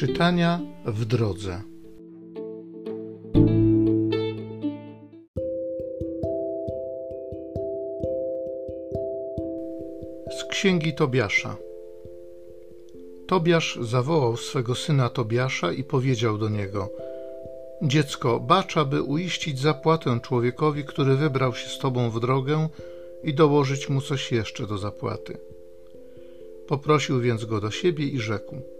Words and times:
Czytania 0.00 0.60
w 0.86 1.04
drodze. 1.04 1.62
Z 10.30 10.44
księgi 10.50 10.94
Tobiasza. 10.94 11.56
Tobiasz 13.26 13.78
zawołał 13.82 14.36
swego 14.36 14.74
syna 14.74 15.08
Tobiasza 15.08 15.72
i 15.72 15.84
powiedział 15.84 16.38
do 16.38 16.48
niego: 16.48 16.90
Dziecko, 17.82 18.40
bacz, 18.40 18.76
aby 18.76 19.02
uiścić 19.02 19.58
zapłatę 19.58 20.20
człowiekowi, 20.22 20.84
który 20.84 21.16
wybrał 21.16 21.54
się 21.54 21.68
z 21.68 21.78
tobą 21.78 22.10
w 22.10 22.20
drogę 22.20 22.68
i 23.24 23.34
dołożyć 23.34 23.88
mu 23.88 24.00
coś 24.00 24.32
jeszcze 24.32 24.66
do 24.66 24.78
zapłaty. 24.78 25.38
Poprosił 26.66 27.20
więc 27.20 27.44
go 27.44 27.60
do 27.60 27.70
siebie 27.70 28.04
i 28.04 28.18
rzekł: 28.18 28.79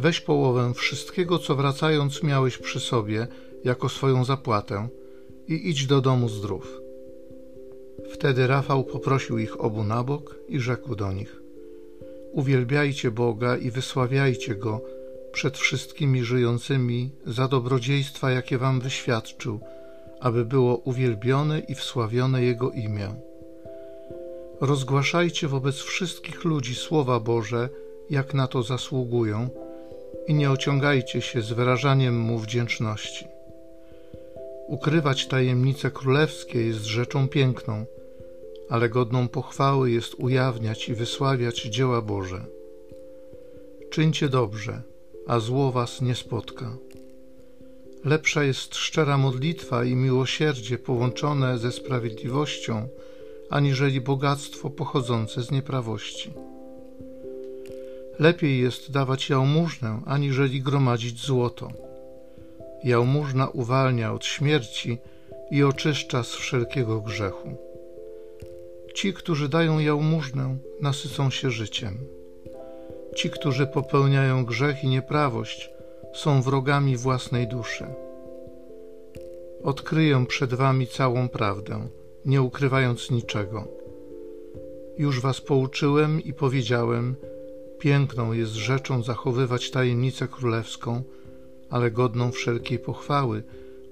Weź 0.00 0.20
połowę 0.20 0.74
wszystkiego, 0.74 1.38
co 1.38 1.56
wracając 1.56 2.22
miałeś 2.22 2.58
przy 2.58 2.80
sobie, 2.80 3.26
jako 3.64 3.88
swoją 3.88 4.24
zapłatę, 4.24 4.88
i 5.48 5.70
idź 5.70 5.86
do 5.86 6.00
domu 6.00 6.28
zdrów. 6.28 6.80
Wtedy 8.12 8.46
Rafał 8.46 8.84
poprosił 8.84 9.38
ich 9.38 9.60
obu 9.60 9.84
na 9.84 10.04
bok 10.04 10.38
i 10.48 10.60
rzekł 10.60 10.96
do 10.96 11.12
nich: 11.12 11.42
Uwielbiajcie 12.32 13.10
Boga 13.10 13.56
i 13.56 13.70
wysławiajcie 13.70 14.54
Go 14.54 14.80
przed 15.32 15.58
wszystkimi 15.58 16.24
żyjącymi 16.24 17.10
za 17.26 17.48
dobrodziejstwa, 17.48 18.30
jakie 18.30 18.58
wam 18.58 18.80
wyświadczył, 18.80 19.60
aby 20.20 20.44
było 20.44 20.76
uwielbione 20.76 21.58
i 21.58 21.74
wsławione 21.74 22.42
Jego 22.42 22.70
imię. 22.70 23.14
Rozgłaszajcie 24.60 25.48
wobec 25.48 25.76
wszystkich 25.76 26.44
ludzi 26.44 26.74
słowa 26.74 27.20
Boże, 27.20 27.68
jak 28.10 28.34
na 28.34 28.46
to 28.46 28.62
zasługują, 28.62 29.50
i 30.30 30.34
nie 30.34 30.50
ociągajcie 30.50 31.22
się 31.22 31.42
z 31.42 31.52
wyrażaniem 31.52 32.20
mu 32.20 32.38
wdzięczności. 32.38 33.26
Ukrywać 34.66 35.26
tajemnice 35.26 35.90
królewskie 35.90 36.66
jest 36.66 36.84
rzeczą 36.84 37.28
piękną, 37.28 37.86
ale 38.68 38.88
godną 38.88 39.28
pochwały 39.28 39.90
jest 39.90 40.14
ujawniać 40.14 40.88
i 40.88 40.94
wysławiać 40.94 41.62
dzieła 41.62 42.02
Boże. 42.02 42.44
Czyńcie 43.90 44.28
dobrze, 44.28 44.82
a 45.26 45.40
zło 45.40 45.72
was 45.72 46.00
nie 46.00 46.14
spotka. 46.14 46.76
Lepsza 48.04 48.44
jest 48.44 48.74
szczera 48.74 49.18
modlitwa 49.18 49.84
i 49.84 49.94
miłosierdzie 49.96 50.78
połączone 50.78 51.58
ze 51.58 51.72
sprawiedliwością, 51.72 52.88
aniżeli 53.50 54.00
bogactwo 54.00 54.70
pochodzące 54.70 55.42
z 55.42 55.50
nieprawości. 55.50 56.30
Lepiej 58.20 58.60
jest 58.60 58.90
dawać 58.90 59.30
jałmużnę, 59.30 60.00
aniżeli 60.06 60.62
gromadzić 60.62 61.26
złoto. 61.26 61.68
Jałmużna 62.84 63.48
uwalnia 63.48 64.12
od 64.12 64.24
śmierci 64.24 64.98
i 65.50 65.62
oczyszcza 65.62 66.22
z 66.22 66.34
wszelkiego 66.34 67.00
grzechu. 67.00 67.48
Ci, 68.94 69.14
którzy 69.14 69.48
dają 69.48 69.78
jałmużnę, 69.78 70.56
nasycą 70.80 71.30
się 71.30 71.50
życiem. 71.50 71.98
Ci, 73.16 73.30
którzy 73.30 73.66
popełniają 73.66 74.44
grzech 74.44 74.84
i 74.84 74.88
nieprawość, 74.88 75.70
są 76.14 76.42
wrogami 76.42 76.96
własnej 76.96 77.48
duszy. 77.48 77.86
Odkryję 79.62 80.26
przed 80.26 80.54
wami 80.54 80.86
całą 80.86 81.28
prawdę, 81.28 81.88
nie 82.24 82.42
ukrywając 82.42 83.10
niczego. 83.10 83.68
Już 84.98 85.20
was 85.20 85.40
pouczyłem 85.40 86.20
i 86.20 86.32
powiedziałem, 86.32 87.16
Piękną 87.80 88.32
jest 88.32 88.52
rzeczą 88.52 89.02
zachowywać 89.02 89.70
tajemnicę 89.70 90.28
królewską, 90.28 91.02
ale 91.70 91.90
godną 91.90 92.32
wszelkiej 92.32 92.78
pochwały 92.78 93.42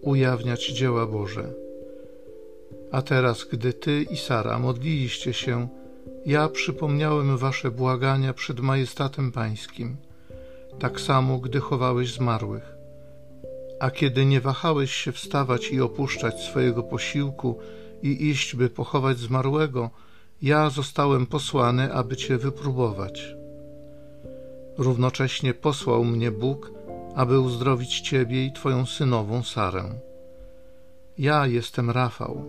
ujawniać 0.02 0.66
dzieła 0.66 1.06
Boże. 1.06 1.52
A 2.92 3.02
teraz, 3.02 3.44
gdy 3.44 3.72
Ty 3.72 4.02
i 4.02 4.16
Sara 4.16 4.58
modliliście 4.58 5.32
się, 5.32 5.68
ja 6.26 6.48
przypomniałem 6.48 7.36
wasze 7.36 7.70
błagania 7.70 8.32
przed 8.34 8.60
majestatem 8.60 9.32
pańskim, 9.32 9.96
tak 10.78 11.00
samo, 11.00 11.38
gdy 11.38 11.60
chowałeś 11.60 12.12
zmarłych. 12.12 12.74
A 13.80 13.90
kiedy 13.90 14.24
nie 14.24 14.40
wahałeś 14.40 14.94
się 14.94 15.12
wstawać 15.12 15.70
i 15.70 15.80
opuszczać 15.80 16.40
swojego 16.40 16.82
posiłku 16.82 17.58
i 18.02 18.28
iść, 18.28 18.56
by 18.56 18.70
pochować 18.70 19.18
zmarłego, 19.18 19.90
ja 20.42 20.70
zostałem 20.70 21.26
posłany, 21.26 21.92
aby 21.92 22.16
Cię 22.16 22.38
wypróbować. 22.38 23.37
Równocześnie 24.78 25.54
posłał 25.54 26.04
mnie 26.04 26.30
Bóg, 26.30 26.72
aby 27.14 27.40
uzdrowić 27.40 28.00
Ciebie 28.00 28.46
i 28.46 28.52
Twoją 28.52 28.86
synową 28.86 29.42
Sarę. 29.42 29.84
Ja 31.18 31.46
jestem 31.46 31.90
Rafał, 31.90 32.44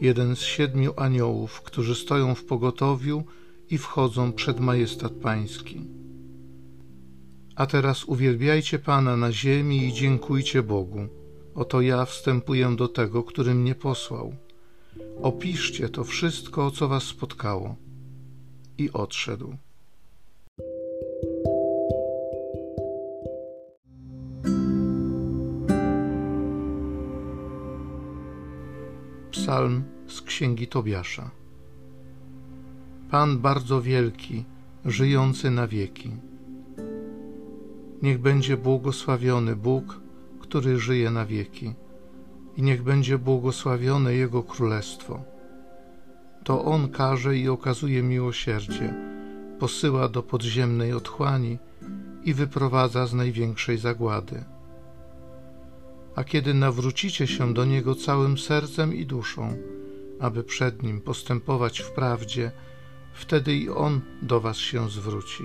jeden 0.00 0.36
z 0.36 0.40
siedmiu 0.40 0.92
aniołów, 0.96 1.60
którzy 1.62 1.94
stoją 1.94 2.34
w 2.34 2.44
pogotowiu 2.44 3.24
i 3.70 3.78
wchodzą 3.78 4.32
przed 4.32 4.60
majestat 4.60 5.12
Pański. 5.12 5.80
A 7.56 7.66
teraz 7.66 8.04
uwielbiajcie 8.04 8.78
Pana 8.78 9.16
na 9.16 9.32
ziemi 9.32 9.86
i 9.86 9.92
dziękujcie 9.92 10.62
Bogu. 10.62 11.08
Oto 11.54 11.80
ja 11.80 12.04
wstępuję 12.04 12.76
do 12.76 12.88
tego, 12.88 13.22
który 13.22 13.54
mnie 13.54 13.74
posłał. 13.74 14.34
Opiszcie 15.22 15.88
to 15.88 16.04
wszystko, 16.04 16.70
co 16.70 16.88
was 16.88 17.02
spotkało. 17.02 17.76
I 18.78 18.92
odszedł. 18.92 19.56
Psalm 29.48 29.84
z 30.06 30.22
księgi 30.22 30.66
Tobiasza. 30.66 31.30
Pan 33.10 33.38
bardzo 33.38 33.82
wielki, 33.82 34.44
żyjący 34.84 35.50
na 35.50 35.66
wieki. 35.66 36.10
Niech 38.02 38.18
będzie 38.18 38.56
błogosławiony 38.56 39.56
Bóg, 39.56 40.00
który 40.40 40.78
żyje 40.78 41.10
na 41.10 41.26
wieki, 41.26 41.74
i 42.56 42.62
niech 42.62 42.82
będzie 42.82 43.18
błogosławione 43.18 44.14
Jego 44.14 44.42
królestwo. 44.42 45.22
To 46.44 46.64
On 46.64 46.88
każe 46.88 47.36
i 47.36 47.48
okazuje 47.48 48.02
miłosierdzie, 48.02 48.94
posyła 49.58 50.08
do 50.08 50.22
podziemnej 50.22 50.92
otchłani 50.92 51.58
i 52.24 52.34
wyprowadza 52.34 53.06
z 53.06 53.14
największej 53.14 53.78
zagłady 53.78 54.44
a 56.18 56.24
kiedy 56.24 56.54
nawrócicie 56.54 57.26
się 57.26 57.54
do 57.54 57.64
Niego 57.64 57.94
całym 57.94 58.38
sercem 58.38 58.94
i 58.94 59.06
duszą, 59.06 59.56
aby 60.20 60.44
przed 60.44 60.82
Nim 60.82 61.00
postępować 61.00 61.80
w 61.80 61.90
prawdzie, 61.90 62.50
wtedy 63.12 63.54
i 63.54 63.68
On 63.68 64.00
do 64.22 64.40
Was 64.40 64.56
się 64.56 64.90
zwróci 64.90 65.44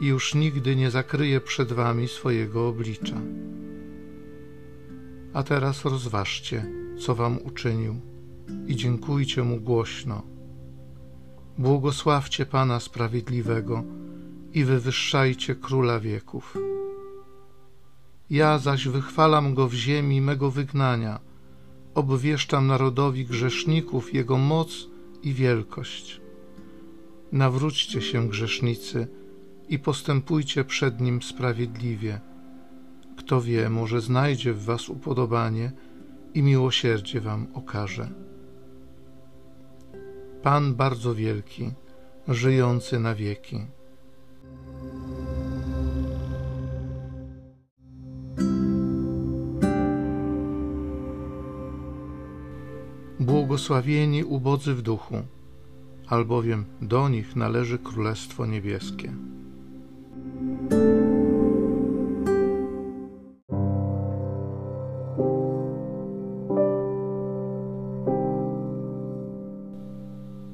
i 0.00 0.06
już 0.06 0.34
nigdy 0.34 0.76
nie 0.76 0.90
zakryje 0.90 1.40
przed 1.40 1.72
Wami 1.72 2.08
swojego 2.08 2.68
oblicza. 2.68 3.16
A 5.32 5.42
teraz 5.42 5.84
rozważcie, 5.84 6.66
co 6.98 7.14
Wam 7.14 7.38
uczynił 7.44 8.00
i 8.66 8.76
dziękujcie 8.76 9.42
Mu 9.42 9.60
głośno. 9.60 10.22
Błogosławcie 11.58 12.46
Pana 12.46 12.80
Sprawiedliwego 12.80 13.84
i 14.52 14.64
wywyższajcie 14.64 15.54
Króla 15.54 16.00
wieków. 16.00 16.71
Ja 18.32 18.58
zaś 18.58 18.88
wychwalam 18.88 19.54
go 19.54 19.68
w 19.68 19.74
ziemi 19.74 20.20
mego 20.20 20.50
wygnania, 20.50 21.20
obwieszczam 21.94 22.66
narodowi 22.66 23.24
grzeszników 23.24 24.14
jego 24.14 24.38
moc 24.38 24.88
i 25.22 25.32
wielkość. 25.32 26.20
Nawróćcie 27.32 28.02
się, 28.02 28.28
grzesznicy, 28.28 29.08
i 29.68 29.78
postępujcie 29.78 30.64
przed 30.64 31.00
nim 31.00 31.22
sprawiedliwie. 31.22 32.20
Kto 33.16 33.40
wie, 33.40 33.70
może 33.70 34.00
znajdzie 34.00 34.52
w 34.52 34.64
was 34.64 34.88
upodobanie 34.88 35.72
i 36.34 36.42
miłosierdzie 36.42 37.20
wam 37.20 37.46
okaże. 37.54 38.08
Pan 40.42 40.74
bardzo 40.74 41.14
wielki, 41.14 41.70
żyjący 42.28 42.98
na 42.98 43.14
wieki. 43.14 43.66
Błogosławieni 53.22 54.24
ubodzy 54.24 54.74
w 54.74 54.82
duchu, 54.82 55.14
albowiem 56.08 56.64
do 56.80 57.08
nich 57.08 57.36
należy 57.36 57.78
Królestwo 57.78 58.46
Niebieskie. 58.46 59.12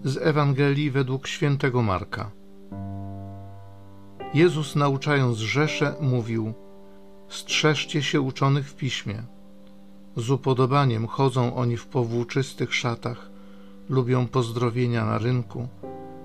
Z 0.05 0.17
Ewangelii 0.17 0.91
według 0.91 1.27
świętego 1.27 1.83
Marka. 1.83 2.31
Jezus, 4.35 4.77
nauczając 4.77 5.39
Rzesze, 5.39 5.95
mówił: 6.01 6.55
Strzeżcie 7.29 8.03
się 8.03 8.21
uczonych 8.21 8.69
w 8.71 8.75
piśmie. 8.75 9.38
Z 10.19 10.31
upodobaniem 10.31 11.07
chodzą 11.07 11.57
oni 11.57 11.77
w 11.77 11.87
powłóczystych 11.87 12.75
szatach, 12.75 13.31
lubią 13.91 14.27
pozdrowienia 14.27 15.05
na 15.05 15.19
rynku, 15.19 15.69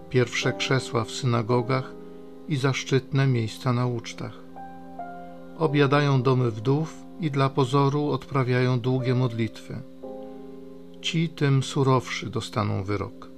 pierwsze 0.10 0.54
krzesła 0.54 1.04
w 1.04 1.12
synagogach 1.12 1.94
i 2.50 2.56
zaszczytne 2.56 3.28
miejsca 3.28 3.74
na 3.74 3.88
ucztach. 3.88 4.34
Objadają 5.58 6.22
domy 6.22 6.52
wdów 6.52 6.96
i 7.22 7.32
dla 7.32 7.50
pozoru 7.50 8.10
odprawiają 8.10 8.80
długie 8.80 9.16
modlitwy. 9.16 9.82
Ci 11.02 11.30
tym 11.30 11.64
surowszy 11.64 12.30
dostaną 12.30 12.84
wyrok. 12.84 13.30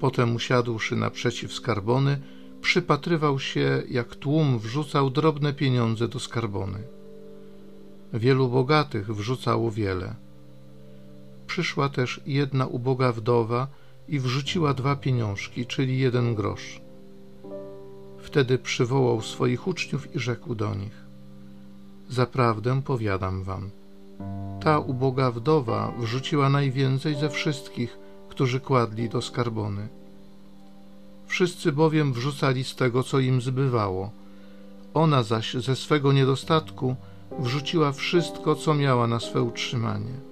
Potem 0.00 0.34
usiadłszy 0.34 0.96
naprzeciw 0.96 1.52
skarbony, 1.52 2.20
przypatrywał 2.60 3.38
się, 3.38 3.82
jak 3.90 4.16
tłum 4.16 4.58
wrzucał 4.58 5.10
drobne 5.10 5.52
pieniądze 5.52 6.08
do 6.08 6.20
skarbony. 6.20 6.97
Wielu 8.12 8.48
bogatych 8.48 9.14
wrzucało 9.14 9.70
wiele. 9.70 10.14
Przyszła 11.46 11.88
też 11.88 12.20
jedna 12.26 12.66
uboga 12.66 13.12
wdowa 13.12 13.66
i 14.08 14.20
wrzuciła 14.20 14.74
dwa 14.74 14.96
pieniążki, 14.96 15.66
czyli 15.66 15.98
jeden 15.98 16.34
grosz. 16.34 16.80
Wtedy 18.18 18.58
przywołał 18.58 19.22
swoich 19.22 19.66
uczniów 19.66 20.14
i 20.16 20.18
rzekł 20.18 20.54
do 20.54 20.74
nich: 20.74 21.04
Zaprawdę 22.10 22.82
powiadam 22.82 23.42
wam, 23.42 23.70
ta 24.60 24.78
uboga 24.78 25.30
wdowa 25.30 25.92
wrzuciła 25.98 26.48
najwięcej 26.48 27.14
ze 27.14 27.30
wszystkich, 27.30 27.98
którzy 28.28 28.60
kładli 28.60 29.08
do 29.08 29.22
skarbony. 29.22 29.88
Wszyscy 31.26 31.72
bowiem 31.72 32.12
wrzucali 32.12 32.64
z 32.64 32.74
tego, 32.74 33.02
co 33.02 33.18
im 33.18 33.40
zbywało. 33.40 34.10
Ona 34.94 35.22
zaś 35.22 35.54
ze 35.54 35.76
swego 35.76 36.12
niedostatku 36.12 36.96
wrzuciła 37.38 37.92
wszystko, 37.92 38.54
co 38.54 38.74
miała 38.74 39.06
na 39.06 39.20
swe 39.20 39.42
utrzymanie. 39.42 40.27